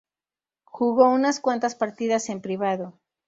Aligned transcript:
Jugó 0.63 1.11
unas 1.13 1.39
cuantas 1.39 1.75
partidas 1.75 2.29
en 2.29 2.41
privado. 2.41 2.99